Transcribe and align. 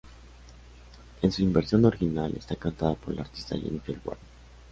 En 1.21 1.31
su 1.31 1.51
versión 1.51 1.85
original 1.85 2.33
está 2.35 2.55
cantada 2.55 2.95
por 2.95 3.13
la 3.13 3.21
artista 3.21 3.55
Jennifer 3.55 3.99
Warnes. 4.03 4.25